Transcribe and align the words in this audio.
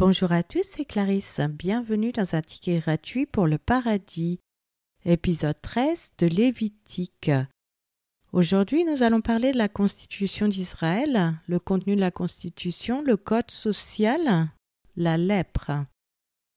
Bonjour 0.00 0.32
à 0.32 0.42
tous, 0.42 0.62
c'est 0.62 0.86
Clarisse. 0.86 1.42
Bienvenue 1.50 2.10
dans 2.10 2.34
un 2.34 2.40
ticket 2.40 2.78
gratuit 2.78 3.26
pour 3.26 3.46
le 3.46 3.58
paradis. 3.58 4.40
Épisode 5.04 5.60
13 5.60 6.12
de 6.16 6.26
Lévitique. 6.26 7.30
Aujourd'hui, 8.32 8.86
nous 8.86 9.02
allons 9.02 9.20
parler 9.20 9.52
de 9.52 9.58
la 9.58 9.68
Constitution 9.68 10.48
d'Israël, 10.48 11.34
le 11.46 11.58
contenu 11.58 11.96
de 11.96 12.00
la 12.00 12.10
Constitution, 12.10 13.02
le 13.02 13.18
code 13.18 13.50
social, 13.50 14.48
la 14.96 15.18
lèpre. 15.18 15.84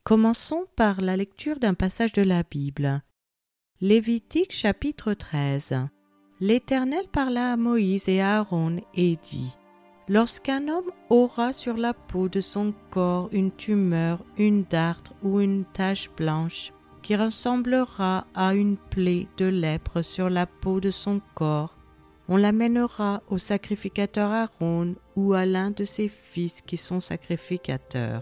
Commençons 0.05 0.65
par 0.77 1.01
la 1.01 1.17
lecture 1.17 1.59
d'un 1.59 1.73
passage 1.73 2.13
de 2.13 2.21
la 2.21 2.43
Bible. 2.43 3.03
Lévitique 3.81 4.53
chapitre 4.53 5.13
13. 5.13 5.75
L'Éternel 6.39 7.09
parla 7.11 7.51
à 7.51 7.57
Moïse 7.57 8.07
et 8.07 8.21
à 8.21 8.37
Aaron 8.37 8.77
et 8.93 9.17
dit 9.17 9.53
Lorsqu'un 10.09 10.67
homme 10.67 10.91
aura 11.09 11.53
sur 11.53 11.77
la 11.77 11.93
peau 11.93 12.27
de 12.27 12.41
son 12.41 12.73
corps 12.91 13.29
une 13.31 13.51
tumeur, 13.51 14.23
une 14.37 14.63
dartre 14.63 15.13
ou 15.23 15.39
une 15.39 15.63
tache 15.63 16.09
blanche, 16.17 16.73
qui 17.01 17.15
ressemblera 17.15 18.27
à 18.35 18.53
une 18.53 18.77
plaie 18.77 19.27
de 19.37 19.45
lèpre 19.45 20.01
sur 20.01 20.29
la 20.29 20.45
peau 20.45 20.79
de 20.79 20.91
son 20.91 21.21
corps, 21.35 21.77
on 22.29 22.37
l'amènera 22.37 23.21
au 23.29 23.37
sacrificateur 23.37 24.31
Aaron 24.31 24.95
ou 25.15 25.33
à 25.33 25.45
l'un 25.45 25.71
de 25.71 25.83
ses 25.83 26.07
fils 26.07 26.61
qui 26.61 26.77
sont 26.77 26.99
sacrificateurs. 26.99 28.21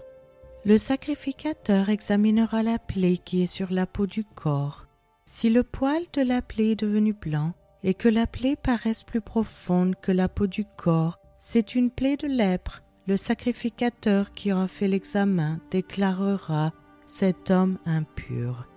Le 0.64 0.76
sacrificateur 0.76 1.88
examinera 1.88 2.62
la 2.62 2.78
plaie 2.78 3.18
qui 3.18 3.42
est 3.42 3.46
sur 3.46 3.72
la 3.72 3.86
peau 3.86 4.06
du 4.06 4.24
corps. 4.24 4.86
Si 5.24 5.50
le 5.50 5.62
poil 5.62 6.02
de 6.12 6.22
la 6.22 6.42
plaie 6.42 6.72
est 6.72 6.80
devenu 6.80 7.12
blanc 7.12 7.52
et 7.84 7.94
que 7.94 8.08
la 8.08 8.26
plaie 8.26 8.56
paraisse 8.56 9.02
plus 9.02 9.20
profonde 9.20 9.94
que 10.00 10.12
la 10.12 10.28
peau 10.28 10.46
du 10.46 10.64
corps, 10.76 11.18
c'est 11.44 11.74
une 11.74 11.90
plaie 11.90 12.16
de 12.16 12.28
lèpre. 12.28 12.84
Le 13.08 13.16
sacrificateur 13.16 14.32
qui 14.32 14.52
aura 14.52 14.68
fait 14.68 14.86
l'examen 14.86 15.58
déclarera 15.72 16.72
cet 17.04 17.50
homme 17.50 17.78
impur. 17.84 18.68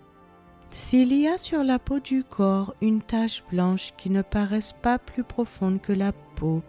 S'il 0.72 1.14
y 1.14 1.28
a 1.28 1.38
sur 1.38 1.64
la 1.64 1.78
peau 1.78 2.00
du 2.00 2.24
corps 2.24 2.74
une 2.82 3.04
tache 3.04 3.44
blanche 3.52 3.94
qui 3.98 4.10
ne 4.10 4.24
paraisse 4.24 4.74
pas 4.82 4.98
plus 4.98 5.24
profonde 5.24 5.80
que 5.80 5.94
la 5.94 6.12
peau, 6.12 6.64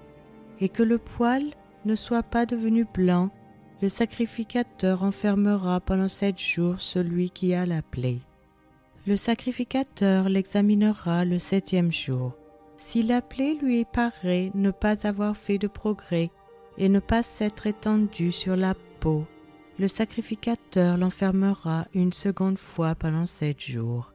et 0.60 0.68
que 0.68 0.82
le 0.82 0.98
poil 0.98 1.44
ne 1.86 1.94
soit 1.94 2.22
pas 2.22 2.44
devenu 2.44 2.84
blanc, 2.84 3.30
le 3.80 3.88
sacrificateur 3.88 5.02
enfermera 5.02 5.80
pendant 5.80 6.08
sept 6.08 6.38
jours 6.38 6.78
celui 6.78 7.30
qui 7.30 7.54
a 7.54 7.64
la 7.64 7.80
plaie. 7.80 8.20
Le 9.06 9.16
sacrificateur 9.16 10.28
l'examinera 10.28 11.24
le 11.24 11.38
septième 11.38 11.90
jour. 11.90 12.36
Si 12.76 13.02
la 13.02 13.22
plaie 13.22 13.54
lui 13.54 13.84
paraît 13.84 14.50
ne 14.54 14.70
pas 14.70 15.06
avoir 15.06 15.36
fait 15.36 15.58
de 15.58 15.66
progrès 15.66 16.30
et 16.76 16.88
ne 16.88 17.00
pas 17.00 17.22
s'être 17.22 17.66
étendue 17.66 18.32
sur 18.32 18.54
la 18.54 18.74
peau, 19.00 19.24
le 19.78 19.88
sacrificateur 19.88 20.96
l'enfermera 20.96 21.86
une 21.94 22.12
seconde 22.12 22.58
fois 22.58 22.94
pendant 22.94 23.26
sept 23.26 23.60
jours. 23.60 24.12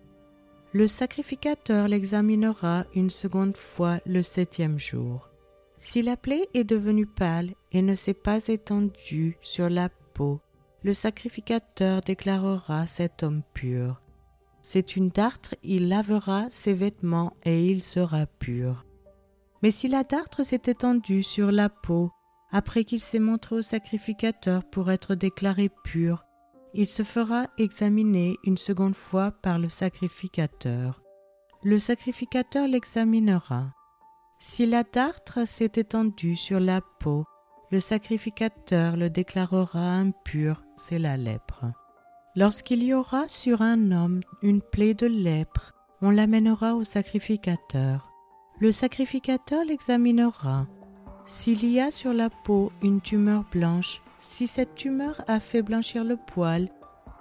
Le 0.74 0.88
sacrificateur 0.88 1.88
l'examinera 1.88 2.86
une 2.96 3.10
seconde 3.10 3.58
fois 3.58 4.00
le 4.06 4.22
septième 4.22 4.78
jour. 4.78 5.30
Si 5.76 6.02
la 6.02 6.16
plaie 6.16 6.48
est 6.54 6.64
devenue 6.64 7.08
pâle 7.08 7.52
et 7.72 7.82
ne 7.82 7.96
s'est 7.96 8.14
pas 8.14 8.48
étendue 8.48 9.38
sur 9.42 9.70
la 9.70 9.90
peau, 10.14 10.40
le 10.84 10.94
sacrificateur 10.94 12.02
déclarera 12.02 12.88
cet 12.88 13.24
homme 13.24 13.42
pur. 13.54 14.02
C'est 14.62 14.96
une 14.96 15.10
dartre, 15.10 15.56
il 15.64 15.90
lavera 15.90 16.50
ses 16.50 16.74
vêtements 16.74 17.34
et 17.44 17.68
il 17.68 17.82
sera 17.82 18.26
pur. 18.26 18.86
Mais 19.64 19.72
si 19.72 19.88
la 19.88 20.04
dartre 20.04 20.44
s'est 20.44 20.62
étendue 20.66 21.24
sur 21.24 21.52
la 21.52 21.70
peau, 21.70 22.12
après 22.52 22.84
qu'il 22.84 23.00
s'est 23.00 23.20
montré 23.20 23.56
au 23.56 23.62
sacrificateur 23.62 24.64
pour 24.64 24.92
être 24.92 25.16
déclaré 25.16 25.70
pur, 25.84 26.26
il 26.74 26.88
se 26.88 27.04
fera 27.04 27.48
examiner 27.58 28.38
une 28.44 28.58
seconde 28.58 28.96
fois 28.96 29.32
par 29.32 29.60
le 29.60 29.70
sacrificateur. 29.70 31.02
Le 31.64 31.80
sacrificateur 31.80 32.68
l'examinera. 32.68 33.74
Si 34.40 34.66
la 34.66 34.84
dartre 34.84 35.46
s'est 35.48 35.72
étendue 35.76 36.36
sur 36.36 36.60
la 36.60 36.82
peau, 37.00 37.26
le 37.72 37.80
sacrificateur 37.80 38.98
le 38.98 39.10
déclarera 39.10 39.80
impur, 39.80 40.64
c'est 40.76 41.00
la 41.00 41.18
lèpre. 41.18 41.66
Lorsqu'il 42.36 42.82
y 42.84 42.94
aura 42.94 43.28
sur 43.28 43.62
un 43.62 43.92
homme 43.92 44.22
une 44.42 44.62
plaie 44.62 44.94
de 44.94 45.06
lèpre, 45.06 45.74
on 46.02 46.12
l'amènera 46.12 46.76
au 46.76 46.86
sacrificateur. 46.86 48.10
Le 48.62 48.72
sacrificateur 48.72 49.66
l'examinera. 49.66 50.66
S'il 51.28 51.70
y 51.70 51.82
a 51.82 51.92
sur 51.92 52.14
la 52.14 52.30
peau 52.30 52.72
une 52.82 53.02
tumeur 53.02 53.44
blanche, 53.52 54.02
si 54.22 54.48
cette 54.48 54.76
tumeur 54.76 55.22
a 55.28 55.42
fait 55.42 55.62
blanchir 55.62 56.06
le 56.06 56.16
poil 56.16 56.70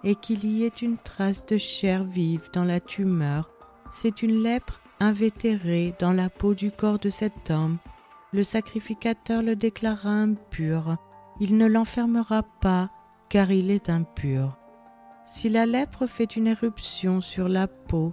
et 0.05 0.15
qu'il 0.15 0.45
y 0.45 0.63
ait 0.63 0.69
une 0.69 0.97
trace 0.97 1.45
de 1.45 1.57
chair 1.57 2.05
vive 2.05 2.49
dans 2.53 2.65
la 2.65 2.79
tumeur, 2.79 3.51
c'est 3.91 4.23
une 4.23 4.43
lèpre 4.45 4.81
invétérée 5.01 5.93
dans 5.99 6.13
la 6.13 6.31
peau 6.31 6.55
du 6.55 6.71
corps 6.71 7.01
de 7.01 7.11
cet 7.11 7.51
homme. 7.51 7.79
Le 8.33 8.45
sacrificateur 8.45 9.43
le 9.43 9.57
déclara 9.57 10.11
impur. 10.11 10.99
Il 11.41 11.57
ne 11.57 11.67
l'enfermera 11.67 12.45
pas, 12.61 12.91
car 13.29 13.51
il 13.51 13.73
est 13.73 13.91
impur. 13.91 14.60
Si 15.33 15.49
la 15.49 15.65
lèpre 15.65 16.09
fait 16.09 16.35
une 16.35 16.49
éruption 16.49 17.21
sur 17.21 17.49
la 17.49 17.69
peau 17.69 18.13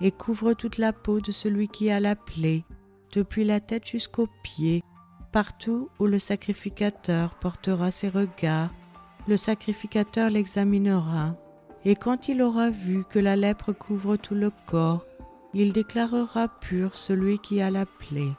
et 0.00 0.10
couvre 0.10 0.54
toute 0.54 0.78
la 0.78 0.94
peau 0.94 1.20
de 1.20 1.30
celui 1.30 1.68
qui 1.68 1.90
a 1.90 2.00
la 2.00 2.16
plaie, 2.16 2.64
depuis 3.12 3.44
la 3.44 3.60
tête 3.60 3.86
jusqu'aux 3.86 4.30
pieds, 4.42 4.82
partout 5.30 5.90
où 6.00 6.06
le 6.06 6.18
sacrificateur 6.18 7.34
portera 7.34 7.90
ses 7.90 8.08
regards, 8.08 8.72
le 9.28 9.36
sacrificateur 9.36 10.30
l'examinera, 10.30 11.36
et 11.84 11.96
quand 11.96 12.28
il 12.28 12.40
aura 12.40 12.70
vu 12.70 13.04
que 13.04 13.18
la 13.18 13.36
lèpre 13.36 13.72
couvre 13.72 14.16
tout 14.16 14.34
le 14.34 14.50
corps, 14.64 15.04
il 15.52 15.74
déclarera 15.74 16.48
pur 16.48 16.94
celui 16.94 17.38
qui 17.40 17.60
a 17.60 17.70
la 17.70 17.84
plaie. 17.84 18.32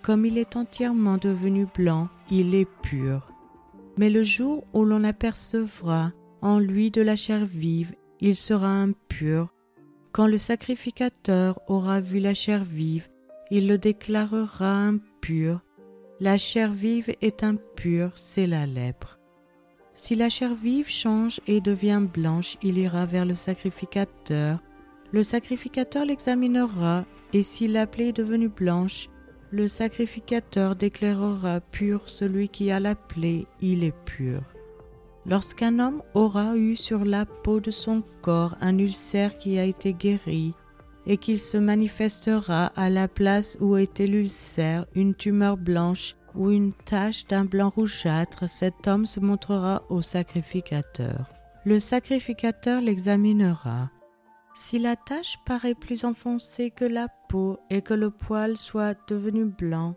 Comme 0.00 0.24
il 0.24 0.38
est 0.38 0.54
entièrement 0.54 1.16
devenu 1.16 1.66
blanc, 1.74 2.08
il 2.30 2.54
est 2.54 2.70
pur. 2.82 3.32
Mais 3.96 4.10
le 4.10 4.22
jour 4.22 4.62
où 4.72 4.84
l'on 4.84 5.02
apercevra 5.02 6.12
en 6.44 6.58
lui 6.58 6.90
de 6.90 7.00
la 7.00 7.16
chair 7.16 7.46
vive, 7.46 7.94
il 8.20 8.36
sera 8.36 8.68
impur. 8.68 9.48
Quand 10.12 10.26
le 10.26 10.36
sacrificateur 10.36 11.58
aura 11.68 12.00
vu 12.00 12.20
la 12.20 12.34
chair 12.34 12.64
vive, 12.64 13.08
il 13.50 13.66
le 13.66 13.78
déclarera 13.78 14.76
impur. 14.76 15.62
La 16.20 16.36
chair 16.36 16.70
vive 16.70 17.14
est 17.22 17.42
impure, 17.42 18.12
c'est 18.14 18.46
la 18.46 18.66
lèpre. 18.66 19.18
Si 19.94 20.14
la 20.14 20.28
chair 20.28 20.54
vive 20.54 20.88
change 20.88 21.40
et 21.46 21.62
devient 21.62 22.02
blanche, 22.12 22.58
il 22.62 22.76
ira 22.76 23.06
vers 23.06 23.24
le 23.24 23.34
sacrificateur. 23.34 24.62
Le 25.12 25.22
sacrificateur 25.22 26.04
l'examinera, 26.04 27.06
et 27.32 27.42
si 27.42 27.68
la 27.68 27.86
plaie 27.86 28.08
est 28.08 28.16
devenue 28.18 28.50
blanche, 28.50 29.08
le 29.50 29.66
sacrificateur 29.66 30.76
déclarera 30.76 31.60
pur 31.60 32.08
celui 32.10 32.50
qui 32.50 32.70
a 32.70 32.80
la 32.80 32.94
plaie, 32.94 33.46
il 33.62 33.82
est 33.82 33.96
pur. 34.04 34.42
Lorsqu'un 35.26 35.78
homme 35.78 36.02
aura 36.12 36.56
eu 36.56 36.76
sur 36.76 37.04
la 37.04 37.24
peau 37.24 37.60
de 37.60 37.70
son 37.70 38.02
corps 38.20 38.56
un 38.60 38.78
ulcère 38.78 39.38
qui 39.38 39.58
a 39.58 39.64
été 39.64 39.94
guéri, 39.94 40.54
et 41.06 41.16
qu'il 41.16 41.40
se 41.40 41.56
manifestera 41.56 42.66
à 42.76 42.90
la 42.90 43.08
place 43.08 43.56
où 43.60 43.76
était 43.76 44.06
l'ulcère 44.06 44.86
une 44.94 45.14
tumeur 45.14 45.56
blanche 45.56 46.16
ou 46.34 46.50
une 46.50 46.72
tache 46.72 47.26
d'un 47.26 47.44
blanc 47.44 47.70
rougeâtre, 47.70 48.48
cet 48.48 48.88
homme 48.88 49.06
se 49.06 49.20
montrera 49.20 49.82
au 49.88 50.02
sacrificateur. 50.02 51.28
Le 51.64 51.78
sacrificateur 51.78 52.80
l'examinera. 52.80 53.90
Si 54.54 54.78
la 54.78 54.96
tache 54.96 55.38
paraît 55.46 55.74
plus 55.74 56.04
enfoncée 56.04 56.70
que 56.70 56.84
la 56.84 57.08
peau 57.28 57.58
et 57.70 57.82
que 57.82 57.94
le 57.94 58.10
poil 58.10 58.56
soit 58.56 58.96
devenu 59.08 59.46
blanc, 59.46 59.96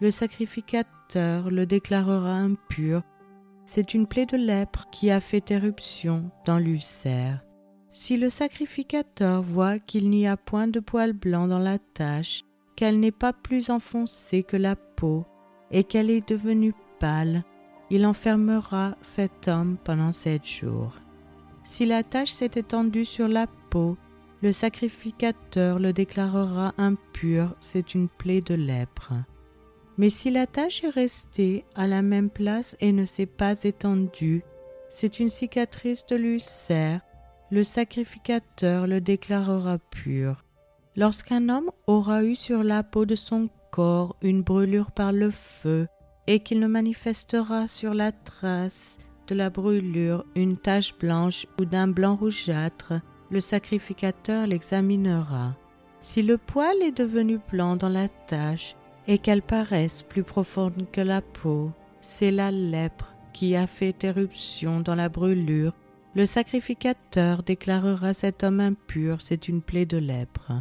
le 0.00 0.10
sacrificateur 0.10 1.50
le 1.50 1.66
déclarera 1.66 2.32
impur 2.32 3.02
c'est 3.66 3.94
une 3.94 4.06
plaie 4.06 4.26
de 4.26 4.36
lèpre 4.36 4.86
qui 4.90 5.10
a 5.10 5.20
fait 5.20 5.50
éruption 5.50 6.30
dans 6.46 6.58
l'ulcère. 6.58 7.42
Si 7.92 8.16
le 8.16 8.28
sacrificateur 8.28 9.42
voit 9.42 9.78
qu'il 9.78 10.08
n'y 10.08 10.26
a 10.26 10.36
point 10.36 10.68
de 10.68 10.80
poil 10.80 11.12
blanc 11.12 11.48
dans 11.48 11.58
la 11.58 11.78
tache, 11.78 12.42
qu'elle 12.76 13.00
n'est 13.00 13.10
pas 13.10 13.32
plus 13.32 13.70
enfoncée 13.70 14.42
que 14.42 14.56
la 14.56 14.76
peau, 14.76 15.24
et 15.70 15.82
qu'elle 15.82 16.10
est 16.10 16.28
devenue 16.28 16.74
pâle, 17.00 17.42
il 17.90 18.06
enfermera 18.06 18.96
cet 19.00 19.48
homme 19.48 19.76
pendant 19.82 20.12
sept 20.12 20.46
jours. 20.46 20.94
Si 21.64 21.84
la 21.84 22.02
tache 22.02 22.30
s'est 22.30 22.50
étendue 22.54 23.04
sur 23.04 23.28
la 23.28 23.46
peau, 23.70 23.96
le 24.42 24.52
sacrificateur 24.52 25.78
le 25.78 25.92
déclarera 25.92 26.74
impur, 26.78 27.54
c'est 27.60 27.94
une 27.94 28.08
plaie 28.08 28.40
de 28.40 28.54
lèpre. 28.54 29.14
Mais 29.98 30.10
si 30.10 30.30
la 30.30 30.46
tache 30.46 30.84
est 30.84 30.90
restée 30.90 31.64
à 31.74 31.86
la 31.86 32.02
même 32.02 32.30
place 32.30 32.76
et 32.80 32.92
ne 32.92 33.04
s'est 33.04 33.26
pas 33.26 33.62
étendue, 33.62 34.42
c'est 34.90 35.20
une 35.20 35.28
cicatrice 35.28 36.06
de 36.06 36.16
l'ulcère, 36.16 37.00
le 37.50 37.62
sacrificateur 37.62 38.86
le 38.86 39.00
déclarera 39.00 39.78
pur. 39.78 40.44
Lorsqu'un 40.96 41.48
homme 41.48 41.70
aura 41.86 42.24
eu 42.24 42.34
sur 42.34 42.62
la 42.62 42.82
peau 42.82 43.06
de 43.06 43.14
son 43.14 43.48
corps 43.70 44.16
une 44.22 44.42
brûlure 44.42 44.90
par 44.90 45.12
le 45.12 45.30
feu, 45.30 45.86
et 46.26 46.40
qu'il 46.40 46.60
ne 46.60 46.66
manifestera 46.66 47.68
sur 47.68 47.94
la 47.94 48.12
trace 48.12 48.98
de 49.28 49.34
la 49.34 49.50
brûlure 49.50 50.24
une 50.34 50.56
tache 50.56 50.96
blanche 50.98 51.46
ou 51.60 51.64
d'un 51.64 51.88
blanc 51.88 52.16
rougeâtre, 52.16 52.94
le 53.30 53.40
sacrificateur 53.40 54.46
l'examinera. 54.46 55.54
Si 56.00 56.22
le 56.22 56.38
poil 56.38 56.76
est 56.82 56.96
devenu 56.96 57.40
blanc 57.50 57.76
dans 57.76 57.88
la 57.88 58.08
tache 58.08 58.76
et 59.08 59.18
qu'elle 59.18 59.42
paraisse 59.42 60.02
plus 60.02 60.22
profonde 60.22 60.86
que 60.92 61.00
la 61.00 61.20
peau, 61.20 61.70
c'est 62.00 62.30
la 62.30 62.50
lèpre 62.50 63.14
qui 63.32 63.54
a 63.54 63.66
fait 63.66 64.02
éruption 64.04 64.80
dans 64.80 64.94
la 64.94 65.08
brûlure. 65.08 65.72
Le 66.14 66.24
sacrificateur 66.24 67.42
déclarera 67.42 68.14
cet 68.14 68.42
homme 68.42 68.60
impur, 68.60 69.20
c'est 69.20 69.48
une 69.48 69.60
plaie 69.60 69.86
de 69.86 69.98
lèpre. 69.98 70.52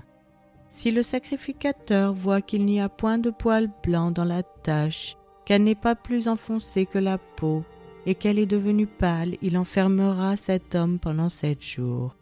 Si 0.70 0.92
le 0.92 1.02
sacrificateur 1.02 2.14
voit 2.14 2.42
qu'il 2.42 2.66
n'y 2.66 2.82
a 2.82 2.90
point 2.90 3.18
de 3.18 3.30
poil 3.30 3.70
blanc 3.84 4.12
dans 4.12 4.26
la 4.26 4.44
tache, 4.44 5.16
qu'elle 5.46 5.64
n'est 5.64 5.74
pas 5.76 5.96
plus 5.96 6.28
enfoncée 6.28 6.86
que 6.86 6.98
la 6.98 7.18
peau, 7.18 7.64
et 8.06 8.16
qu'elle 8.16 8.40
est 8.40 8.46
devenue 8.46 8.88
pâle, 8.88 9.38
il 9.42 9.58
enfermera 9.58 10.36
cet 10.36 10.76
homme 10.76 11.00
pendant 11.00 11.30
sept 11.30 11.64
jours. 11.64 12.16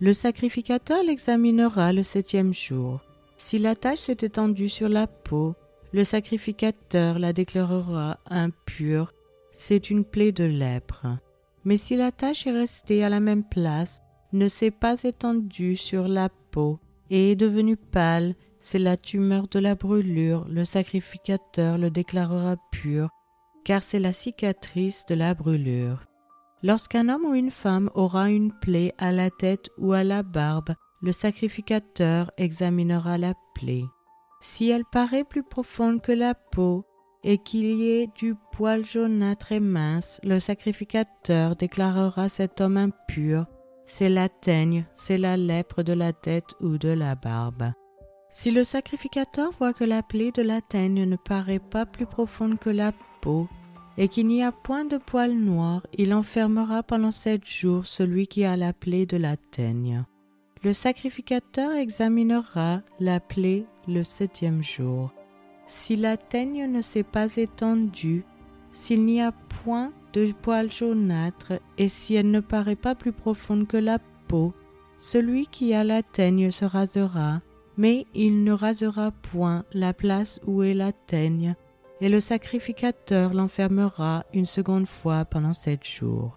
Le 0.00 0.12
sacrificateur 0.12 1.02
l'examinera 1.04 1.92
le 1.92 2.02
septième 2.02 2.52
jour. 2.52 3.00
Si 3.36 3.58
la 3.58 3.74
tache 3.74 4.00
s'est 4.00 4.18
étendue 4.20 4.68
sur 4.68 4.88
la 4.88 5.06
peau, 5.06 5.54
le 5.92 6.04
sacrificateur 6.04 7.18
la 7.18 7.32
déclarera 7.32 8.18
impure, 8.26 9.12
c'est 9.52 9.90
une 9.90 10.04
plaie 10.04 10.32
de 10.32 10.44
lèpre. 10.44 11.06
Mais 11.64 11.76
si 11.76 11.96
la 11.96 12.10
tache 12.10 12.46
est 12.46 12.52
restée 12.52 13.04
à 13.04 13.08
la 13.08 13.20
même 13.20 13.44
place, 13.44 14.00
ne 14.32 14.48
s'est 14.48 14.70
pas 14.70 15.02
étendue 15.02 15.76
sur 15.76 16.08
la 16.08 16.28
peau 16.50 16.78
et 17.10 17.32
est 17.32 17.36
devenue 17.36 17.76
pâle, 17.76 18.34
c'est 18.62 18.78
la 18.78 18.96
tumeur 18.96 19.48
de 19.48 19.58
la 19.58 19.74
brûlure, 19.74 20.46
le 20.48 20.64
sacrificateur 20.64 21.76
le 21.76 21.90
déclarera 21.90 22.56
pur, 22.70 23.10
car 23.64 23.82
c'est 23.82 23.98
la 23.98 24.12
cicatrice 24.12 25.04
de 25.06 25.14
la 25.14 25.34
brûlure. 25.34 26.06
Lorsqu'un 26.62 27.08
homme 27.08 27.24
ou 27.24 27.34
une 27.34 27.50
femme 27.50 27.90
aura 27.94 28.30
une 28.30 28.52
plaie 28.52 28.94
à 28.96 29.12
la 29.12 29.30
tête 29.30 29.68
ou 29.78 29.92
à 29.92 30.04
la 30.04 30.22
barbe, 30.22 30.74
le 31.02 31.12
sacrificateur 31.12 32.30
examinera 32.38 33.18
la 33.18 33.34
plaie. 33.54 33.84
Si 34.42 34.68
elle 34.68 34.84
paraît 34.84 35.22
plus 35.22 35.44
profonde 35.44 36.02
que 36.02 36.10
la 36.10 36.34
peau 36.34 36.84
et 37.22 37.38
qu'il 37.38 37.66
y 37.66 37.90
ait 37.90 38.08
du 38.16 38.34
poil 38.50 38.84
jaunâtre 38.84 39.52
et 39.52 39.60
mince, 39.60 40.20
le 40.24 40.40
sacrificateur 40.40 41.54
déclarera 41.54 42.28
cet 42.28 42.60
homme 42.60 42.76
impur. 42.76 43.46
C'est 43.86 44.08
la 44.08 44.28
teigne, 44.28 44.84
c'est 44.96 45.16
la 45.16 45.36
lèpre 45.36 45.84
de 45.84 45.92
la 45.92 46.12
tête 46.12 46.56
ou 46.60 46.76
de 46.76 46.88
la 46.88 47.14
barbe. 47.14 47.70
Si 48.30 48.50
le 48.50 48.64
sacrificateur 48.64 49.52
voit 49.52 49.74
que 49.74 49.84
la 49.84 50.02
plaie 50.02 50.32
de 50.32 50.42
la 50.42 50.60
teigne 50.60 51.04
ne 51.04 51.16
paraît 51.16 51.60
pas 51.60 51.86
plus 51.86 52.06
profonde 52.06 52.58
que 52.58 52.70
la 52.70 52.90
peau, 53.20 53.48
et 53.96 54.08
qu'il 54.08 54.26
n'y 54.26 54.42
a 54.42 54.50
point 54.50 54.84
de 54.84 54.96
poil 54.96 55.34
noir, 55.34 55.86
il 55.92 56.12
enfermera 56.14 56.82
pendant 56.82 57.12
sept 57.12 57.46
jours 57.46 57.86
celui 57.86 58.26
qui 58.26 58.44
a 58.44 58.56
la 58.56 58.72
plaie 58.72 59.06
de 59.06 59.18
la 59.18 59.36
teigne. 59.36 60.04
Le 60.64 60.72
sacrificateur 60.72 61.72
examinera 61.72 62.82
la 63.00 63.18
plaie 63.18 63.66
le 63.88 64.02
septième 64.02 64.62
jour. 64.62 65.12
Si 65.66 65.96
la 65.96 66.16
teigne 66.16 66.70
ne 66.70 66.80
s'est 66.80 67.02
pas 67.02 67.36
étendue, 67.36 68.24
s'il 68.72 69.04
n'y 69.04 69.20
a 69.20 69.32
point 69.32 69.92
de 70.12 70.32
poil 70.32 70.70
jaunâtre, 70.70 71.54
et 71.78 71.88
si 71.88 72.14
elle 72.14 72.30
ne 72.30 72.40
paraît 72.40 72.76
pas 72.76 72.94
plus 72.94 73.12
profonde 73.12 73.66
que 73.66 73.76
la 73.76 73.98
peau, 74.28 74.54
celui 74.98 75.46
qui 75.46 75.74
a 75.74 75.82
la 75.82 76.02
teigne 76.02 76.50
se 76.50 76.64
rasera, 76.64 77.40
mais 77.76 78.06
il 78.14 78.44
ne 78.44 78.52
rasera 78.52 79.10
point 79.10 79.64
la 79.72 79.92
place 79.92 80.40
où 80.46 80.62
est 80.62 80.74
la 80.74 80.92
et 82.02 82.08
le 82.08 82.18
sacrificateur 82.18 83.32
l'enfermera 83.32 84.26
une 84.34 84.44
seconde 84.44 84.86
fois 84.86 85.24
pendant 85.24 85.52
sept 85.52 85.84
jours. 85.84 86.36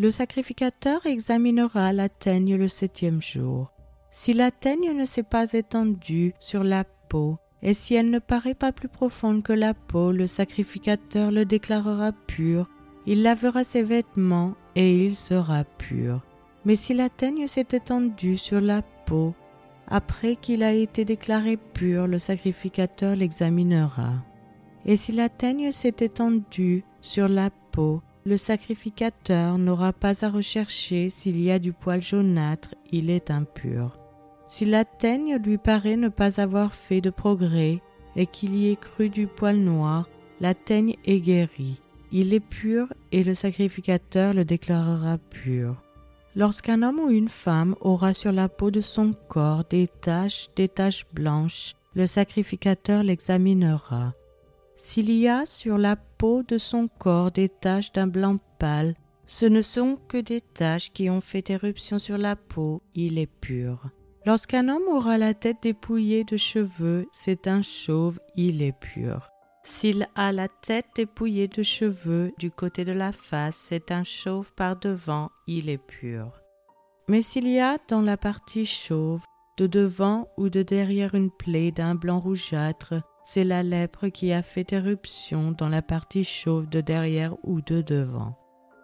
Le 0.00 0.10
sacrificateur 0.10 1.04
examinera 1.04 1.92
la 1.92 2.08
teigne 2.08 2.56
le 2.56 2.68
septième 2.68 3.20
jour. 3.20 3.70
Si 4.10 4.32
la 4.32 4.50
teigne 4.50 4.96
ne 4.96 5.04
s'est 5.04 5.22
pas 5.22 5.52
étendue 5.52 6.32
sur 6.38 6.64
la 6.64 6.84
peau, 6.84 7.36
et 7.62 7.74
si 7.74 7.96
elle 7.96 8.08
ne 8.08 8.18
paraît 8.18 8.54
pas 8.54 8.72
plus 8.72 8.88
profonde 8.88 9.42
que 9.42 9.52
la 9.52 9.74
peau, 9.74 10.10
le 10.10 10.26
sacrificateur 10.26 11.30
le 11.30 11.44
déclarera 11.44 12.12
pur, 12.12 12.66
il 13.04 13.22
lavera 13.22 13.62
ses 13.62 13.82
vêtements 13.82 14.54
et 14.74 15.04
il 15.04 15.16
sera 15.16 15.64
pur. 15.64 16.24
Mais 16.64 16.76
si 16.76 16.94
la 16.94 17.10
teigne 17.10 17.46
s'est 17.46 17.68
étendue 17.72 18.38
sur 18.38 18.62
la 18.62 18.80
peau, 18.80 19.34
après 19.86 20.36
qu'il 20.36 20.62
a 20.62 20.72
été 20.72 21.04
déclaré 21.04 21.58
pur, 21.58 22.06
le 22.06 22.18
sacrificateur 22.18 23.16
l'examinera. 23.16 24.14
Et 24.86 24.96
si 24.96 25.12
la 25.12 25.28
teigne 25.28 25.72
s'est 25.72 25.96
étendue 26.00 26.84
sur 27.02 27.28
la 27.28 27.50
peau, 27.70 28.00
le 28.24 28.36
sacrificateur 28.36 29.58
n'aura 29.58 29.92
pas 29.92 30.24
à 30.24 30.28
rechercher 30.28 31.08
s'il 31.08 31.40
y 31.40 31.50
a 31.50 31.58
du 31.58 31.72
poil 31.72 32.02
jaunâtre, 32.02 32.74
il 32.92 33.10
est 33.10 33.30
impur. 33.30 33.98
Si 34.48 34.64
la 34.64 34.84
teigne 34.84 35.36
lui 35.36 35.58
paraît 35.58 35.96
ne 35.96 36.08
pas 36.08 36.40
avoir 36.40 36.74
fait 36.74 37.00
de 37.00 37.10
progrès 37.10 37.80
et 38.16 38.26
qu'il 38.26 38.56
y 38.56 38.70
ait 38.70 38.76
cru 38.76 39.08
du 39.08 39.26
poil 39.26 39.56
noir, 39.56 40.08
la 40.40 40.54
teigne 40.54 40.96
est 41.04 41.20
guérie. 41.20 41.80
Il 42.12 42.34
est 42.34 42.40
pur 42.40 42.92
et 43.12 43.22
le 43.22 43.34
sacrificateur 43.34 44.34
le 44.34 44.44
déclarera 44.44 45.18
pur. 45.18 45.76
Lorsqu'un 46.34 46.82
homme 46.82 46.98
ou 47.00 47.10
une 47.10 47.28
femme 47.28 47.76
aura 47.80 48.12
sur 48.14 48.32
la 48.32 48.48
peau 48.48 48.70
de 48.70 48.80
son 48.80 49.14
corps 49.28 49.64
des 49.70 49.86
taches, 49.86 50.48
des 50.56 50.68
taches 50.68 51.06
blanches, 51.12 51.74
le 51.94 52.06
sacrificateur 52.06 53.02
l'examinera. 53.02 54.14
S'il 54.82 55.12
y 55.12 55.28
a 55.28 55.44
sur 55.44 55.76
la 55.76 55.94
peau 55.94 56.42
de 56.42 56.56
son 56.56 56.88
corps 56.88 57.30
des 57.30 57.50
taches 57.50 57.92
d'un 57.92 58.06
blanc 58.06 58.38
pâle, 58.58 58.94
ce 59.26 59.44
ne 59.44 59.60
sont 59.60 59.98
que 60.08 60.16
des 60.16 60.40
taches 60.40 60.90
qui 60.94 61.10
ont 61.10 61.20
fait 61.20 61.50
éruption 61.50 61.98
sur 61.98 62.16
la 62.16 62.34
peau, 62.34 62.80
il 62.94 63.18
est 63.18 63.26
pur. 63.26 63.90
Lorsqu'un 64.24 64.70
homme 64.70 64.88
aura 64.88 65.18
la 65.18 65.34
tête 65.34 65.58
dépouillée 65.62 66.24
de 66.24 66.38
cheveux, 66.38 67.06
c'est 67.12 67.46
un 67.46 67.60
chauve, 67.60 68.20
il 68.36 68.62
est 68.62 68.72
pur. 68.72 69.28
S'il 69.64 70.08
a 70.14 70.32
la 70.32 70.48
tête 70.48 70.86
dépouillée 70.96 71.48
de 71.48 71.62
cheveux 71.62 72.32
du 72.38 72.50
côté 72.50 72.86
de 72.86 72.92
la 72.92 73.12
face, 73.12 73.56
c'est 73.56 73.92
un 73.92 74.02
chauve 74.02 74.50
par 74.54 74.76
devant, 74.76 75.28
il 75.46 75.68
est 75.68 75.76
pur. 75.76 76.40
Mais 77.06 77.20
s'il 77.20 77.48
y 77.48 77.60
a 77.60 77.76
dans 77.88 78.00
la 78.00 78.16
partie 78.16 78.64
chauve, 78.64 79.20
de 79.58 79.66
devant 79.66 80.26
ou 80.38 80.48
de 80.48 80.62
derrière 80.62 81.14
une 81.14 81.30
plaie 81.30 81.70
d'un 81.70 81.94
blanc 81.94 82.18
rougeâtre, 82.18 82.94
c'est 83.22 83.44
la 83.44 83.62
lèpre 83.62 84.08
qui 84.08 84.32
a 84.32 84.42
fait 84.42 84.72
éruption 84.72 85.52
dans 85.52 85.68
la 85.68 85.82
partie 85.82 86.24
chauve 86.24 86.68
de 86.68 86.80
derrière 86.80 87.34
ou 87.44 87.60
de 87.60 87.82
devant. 87.82 88.36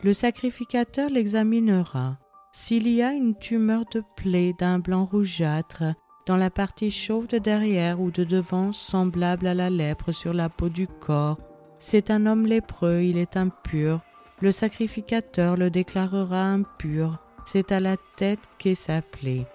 Le 0.03 0.13
sacrificateur 0.13 1.11
l'examinera. 1.11 2.19
S'il 2.53 2.89
y 2.89 3.03
a 3.03 3.13
une 3.13 3.35
tumeur 3.35 3.85
de 3.93 4.03
plaie 4.17 4.55
d'un 4.59 4.79
blanc 4.79 5.05
rougeâtre, 5.05 5.85
dans 6.27 6.37
la 6.37 6.51
partie 6.51 6.91
chauve 6.91 7.29
de 7.29 7.39
derrière 7.39 8.01
ou 8.01 8.11
de 8.11 8.25
devant 8.25 8.73
semblable 8.73 9.47
à 9.47 9.55
la 9.55 9.71
lèpre 9.71 10.13
sur 10.13 10.33
la 10.33 10.49
peau 10.49 10.69
du 10.69 10.89
corps. 10.89 11.39
C'est 11.79 12.11
un 12.11 12.27
homme 12.27 12.47
lépreux, 12.47 13.03
il 13.03 13.17
est 13.17 13.37
impur. 13.37 14.01
Le 14.41 14.51
sacrificateur 14.51 15.57
le 15.57 15.71
déclarera 15.71 16.43
impur. 16.43 17.19
C'est 17.45 17.71
à 17.71 17.81
la 17.81 17.97
tête 18.17 18.41
qu'est 18.59 18.75
sa 18.75 19.03
plaie. 19.03 19.47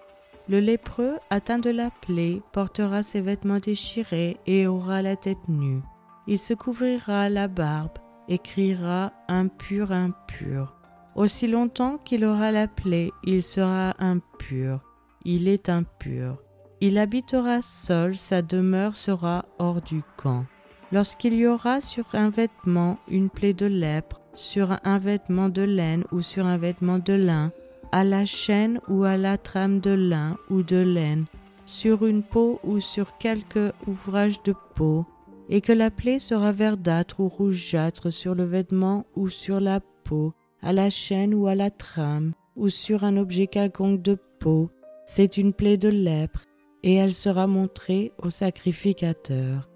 Le 0.50 0.60
lépreux, 0.60 1.18
atteint 1.30 1.60
de 1.60 1.70
la 1.70 1.90
plaie, 1.90 2.42
portera 2.52 3.04
ses 3.04 3.22
vêtements 3.22 3.60
déchirés 3.60 4.38
et 4.48 4.68
aura 4.68 5.02
la 5.02 5.16
tête 5.16 5.48
nue. 5.48 5.82
Il 6.28 6.40
se 6.40 6.54
couvrira 6.54 7.30
la 7.30 7.48
barbe 7.48 7.98
et 8.28 8.38
criera 8.38 9.14
impur, 9.28 9.92
impur. 9.92 10.76
Aussi 11.16 11.48
longtemps 11.48 11.98
qu'il 12.04 12.26
aura 12.26 12.52
la 12.52 12.68
plaie, 12.68 13.12
il 13.24 13.44
sera 13.44 13.96
impur. 14.00 14.80
Il 15.26 15.48
est 15.48 15.70
impur. 15.70 16.38
Il 16.80 16.98
habitera 16.98 17.62
seul, 17.62 18.16
sa 18.18 18.42
demeure 18.42 18.96
sera 18.96 19.46
hors 19.60 19.82
du 19.82 20.02
camp. 20.18 20.46
Lorsqu'il 20.92 21.36
y 21.36 21.46
aura 21.48 21.80
sur 21.80 22.06
un 22.14 22.30
vêtement 22.30 22.98
une 23.08 23.30
plaie 23.30 23.54
de 23.54 23.68
lèpre, 23.68 24.20
sur 24.34 24.78
un 24.84 24.98
vêtement 24.98 25.50
de 25.50 25.62
laine 25.62 26.04
ou 26.12 26.22
sur 26.22 26.46
un 26.46 26.58
vêtement 26.58 27.00
de 27.00 27.14
lin, 27.14 27.52
à 27.92 28.04
la 28.04 28.26
chaîne 28.26 28.80
ou 28.88 29.04
à 29.04 29.18
la 29.18 29.38
trame 29.38 29.80
de 29.80 29.92
lin 29.92 30.38
ou 30.50 30.64
de 30.64 30.78
laine, 30.78 31.26
sur 31.66 32.06
une 32.06 32.24
peau 32.24 32.60
ou 32.64 32.80
sur 32.80 33.18
quelque 33.18 33.74
ouvrage 33.88 34.42
de 34.44 34.54
peau, 34.76 35.06
et 35.50 35.62
que 35.62 35.74
la 35.74 35.92
plaie 35.92 36.20
sera 36.20 36.52
verdâtre 36.52 37.20
ou 37.20 37.28
rougeâtre 37.28 38.12
sur 38.12 38.36
le 38.36 38.46
vêtement 38.46 39.06
ou 39.16 39.30
sur 39.30 39.60
la 39.60 39.82
peau, 40.04 40.34
à 40.62 40.74
la 40.74 40.90
chaîne 40.90 41.34
ou 41.34 41.48
à 41.48 41.56
la 41.56 41.70
trame, 41.70 42.34
ou 42.56 42.70
sur 42.70 43.04
un 43.04 43.18
objet 43.18 43.48
quelconque 43.48 44.02
de 44.02 44.18
peau, 44.40 44.70
c'est 45.06 45.38
une 45.38 45.54
plaie 45.54 45.78
de 45.78 45.90
lèpre, 45.90 46.46
et 46.84 46.96
elle 46.96 47.14
sera 47.14 47.48
montrée 47.48 48.12
au 48.22 48.30
sacrificateur. 48.30 49.70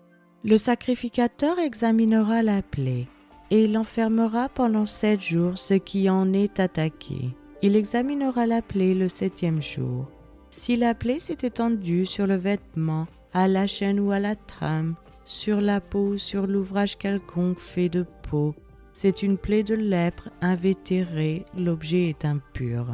Le 0.43 0.57
sacrificateur 0.57 1.59
examinera 1.59 2.41
la 2.41 2.61
plaie, 2.61 3.07
et 3.51 3.65
il 3.65 3.77
enfermera 3.77 4.49
pendant 4.49 4.85
sept 4.85 5.21
jours 5.21 5.57
ce 5.57 5.73
qui 5.73 6.09
en 6.09 6.33
est 6.33 6.59
attaqué. 6.59 7.35
Il 7.61 7.75
examinera 7.75 8.45
la 8.45 8.61
plaie 8.61 8.93
le 8.93 9.07
septième 9.07 9.61
jour. 9.61 10.07
Si 10.49 10.75
la 10.75 10.93
plaie 10.93 11.19
s'est 11.19 11.37
étendue 11.43 12.05
sur 12.05 12.27
le 12.27 12.35
vêtement, 12.35 13.07
à 13.33 13.47
la 13.47 13.67
chaîne 13.67 13.99
ou 13.99 14.11
à 14.11 14.19
la 14.19 14.35
trame, 14.35 14.95
sur 15.25 15.59
la 15.59 15.81
peau 15.81 16.17
sur 16.17 16.47
l'ouvrage 16.47 16.97
quelconque 16.97 17.59
fait 17.59 17.89
de 17.89 18.05
peau, 18.29 18.55
c'est 18.93 19.23
une 19.23 19.37
plaie 19.37 19.63
de 19.63 19.75
lèpre 19.75 20.29
invétérée, 20.41 21.45
l'objet 21.57 22.09
est 22.09 22.23
impur. 22.23 22.87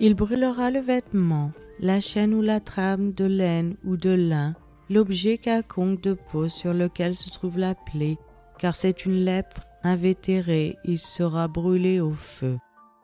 Il 0.00 0.14
brûlera 0.14 0.70
le 0.70 0.80
vêtement, 0.80 1.52
la 1.80 2.00
chaîne 2.00 2.32
ou 2.32 2.40
la 2.40 2.60
trame 2.60 3.12
de 3.12 3.24
laine 3.24 3.76
ou 3.84 3.96
de 3.96 4.10
lin, 4.10 4.54
l'objet 4.88 5.38
quelconque 5.38 6.00
de 6.00 6.14
peau 6.14 6.48
sur 6.48 6.72
lequel 6.72 7.14
se 7.14 7.30
trouve 7.30 7.58
la 7.58 7.74
plaie, 7.74 8.16
car 8.58 8.76
c'est 8.76 9.04
une 9.04 9.24
lèpre 9.24 9.66
invétérée, 9.82 10.76
il 10.84 10.98
sera 10.98 11.48
brûlé 11.48 12.00
au 12.00 12.12
feu. 12.12 12.56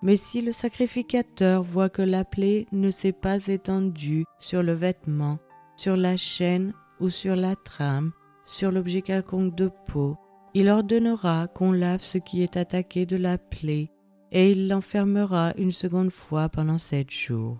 Mais 0.02 0.16
si 0.16 0.40
le 0.40 0.52
sacrificateur 0.52 1.62
voit 1.62 1.90
que 1.90 2.02
la 2.02 2.24
plaie 2.24 2.66
ne 2.72 2.90
s'est 2.90 3.12
pas 3.12 3.46
étendue 3.48 4.24
sur 4.38 4.62
le 4.62 4.72
vêtement, 4.72 5.38
sur 5.76 5.96
la 5.96 6.16
chaîne 6.16 6.72
ou 7.00 7.10
sur 7.10 7.36
la 7.36 7.54
trame, 7.54 8.12
sur 8.46 8.70
l'objet 8.70 9.02
quelconque 9.02 9.54
de 9.54 9.70
peau, 9.86 10.16
il 10.54 10.68
ordonnera 10.68 11.48
qu'on 11.48 11.72
lave 11.72 12.02
ce 12.02 12.18
qui 12.18 12.42
est 12.42 12.56
attaqué 12.56 13.06
de 13.06 13.16
la 13.16 13.38
plaie, 13.38 13.90
et 14.32 14.50
il 14.52 14.68
l'enfermera 14.68 15.52
une 15.58 15.70
seconde 15.70 16.10
fois 16.10 16.48
pendant 16.48 16.78
sept 16.78 17.10
jours. 17.10 17.58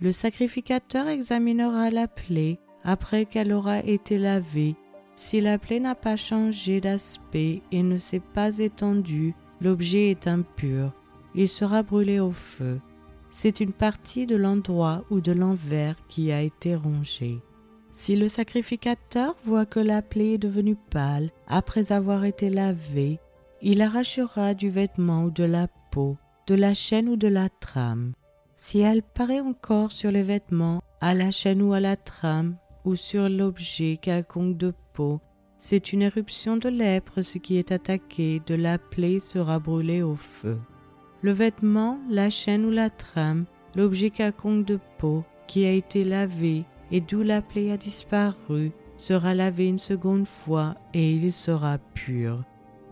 Le 0.00 0.12
sacrificateur 0.12 1.08
examinera 1.08 1.90
la 1.90 2.08
plaie 2.08 2.58
après 2.84 3.26
qu'elle 3.26 3.52
aura 3.52 3.80
été 3.80 4.18
lavée. 4.18 4.76
Si 5.14 5.40
la 5.40 5.58
plaie 5.58 5.80
n'a 5.80 5.94
pas 5.94 6.16
changé 6.16 6.80
d'aspect 6.80 7.62
et 7.72 7.82
ne 7.82 7.96
s'est 7.96 8.20
pas 8.20 8.58
étendue, 8.58 9.34
l'objet 9.60 10.10
est 10.10 10.26
impur 10.26 10.92
il 11.36 11.48
sera 11.48 11.82
brûlé 11.82 12.18
au 12.18 12.32
feu. 12.32 12.80
C'est 13.28 13.60
une 13.60 13.72
partie 13.72 14.26
de 14.26 14.36
l'endroit 14.36 15.04
ou 15.10 15.20
de 15.20 15.32
l'envers 15.32 15.96
qui 16.08 16.32
a 16.32 16.40
été 16.40 16.74
rongée. 16.74 17.40
Si 17.92 18.16
le 18.16 18.28
sacrificateur 18.28 19.36
voit 19.44 19.66
que 19.66 19.80
la 19.80 20.02
plaie 20.02 20.34
est 20.34 20.38
devenue 20.38 20.76
pâle 20.90 21.30
après 21.46 21.92
avoir 21.92 22.24
été 22.24 22.48
lavée, 22.48 23.20
il 23.62 23.82
arrachera 23.82 24.54
du 24.54 24.70
vêtement 24.70 25.24
ou 25.24 25.30
de 25.30 25.44
la 25.44 25.68
peau, 25.90 26.16
de 26.46 26.54
la 26.54 26.74
chaîne 26.74 27.08
ou 27.08 27.16
de 27.16 27.28
la 27.28 27.48
trame. 27.48 28.12
Si 28.56 28.80
elle 28.80 29.02
paraît 29.02 29.40
encore 29.40 29.92
sur 29.92 30.10
les 30.10 30.22
vêtements, 30.22 30.82
à 31.00 31.14
la 31.14 31.30
chaîne 31.30 31.60
ou 31.60 31.74
à 31.74 31.80
la 31.80 31.96
trame, 31.96 32.56
ou 32.84 32.96
sur 32.96 33.28
l'objet 33.28 33.98
quelconque 34.00 34.56
de 34.56 34.72
peau, 34.94 35.20
c'est 35.58 35.92
une 35.92 36.02
éruption 36.02 36.56
de 36.56 36.68
lèpre, 36.68 37.22
ce 37.22 37.38
qui 37.38 37.58
est 37.58 37.72
attaqué 37.72 38.40
de 38.46 38.54
la 38.54 38.78
plaie 38.78 39.20
sera 39.20 39.58
brûlé 39.58 40.02
au 40.02 40.14
feu 40.14 40.58
le 41.26 41.32
vêtement, 41.32 41.98
la 42.08 42.30
chaîne 42.30 42.64
ou 42.64 42.70
la 42.70 42.88
trame, 42.88 43.46
l'objet 43.74 44.10
quelconque 44.10 44.64
de 44.64 44.78
peau 44.98 45.24
qui 45.48 45.66
a 45.66 45.72
été 45.72 46.04
lavé 46.04 46.62
et 46.92 47.00
d'où 47.00 47.24
la 47.24 47.42
plaie 47.42 47.72
a 47.72 47.76
disparu, 47.76 48.70
sera 48.96 49.34
lavé 49.34 49.66
une 49.66 49.80
seconde 49.80 50.28
fois 50.28 50.76
et 50.94 51.10
il 51.10 51.32
sera 51.32 51.78
pur. 51.94 52.44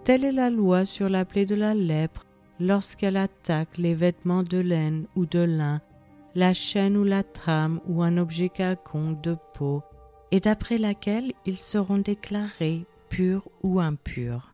Telle 0.03 0.25
est 0.25 0.33
la 0.33 0.50
loi 0.50 0.85
sur 0.85 1.09
la 1.09 1.25
plaie 1.25 1.45
de 1.45 1.55
la 1.55 1.75
lèpre 1.75 2.25
lorsqu'elle 2.59 3.19
attaque 3.19 3.79
les 3.79 3.95
vêtements 3.95 4.43
de 4.43 4.59
laine 4.59 5.07
ou 5.14 5.26
de 5.26 5.38
lin, 5.38 5.81
la 6.35 6.53
chaîne 6.53 6.97
ou 6.97 7.05
la 7.05 7.23
trame 7.23 7.81
ou 7.87 8.03
un 8.03 8.19
objet 8.19 8.49
quelconque 8.49 9.21
de 9.21 9.37
peau, 9.55 9.81
et 10.33 10.41
d'après 10.41 10.79
laquelle 10.79 11.35
ils 11.47 11.57
seront 11.57 11.99
déclarés 11.99 12.85
purs 13.11 13.49
ou 13.62 13.79
impurs. 13.79 14.53